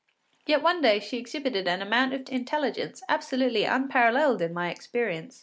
[0.47, 5.39] Yet she one day exhibited an amount of intelligence absolutely unparalleled in my experience.